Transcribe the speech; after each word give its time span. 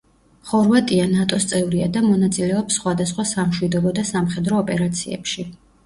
ხორვატია 0.51 1.03
ნატო-ს 1.11 1.45
წევრია 1.51 1.91
და 1.99 2.03
მონაწილეობს 2.07 2.81
სხვადასხვა 2.83 3.29
სამშვიდობო 3.35 3.97
და 4.01 4.11
სამხედრო 4.15 4.63
ოპერაციებში. 4.67 5.53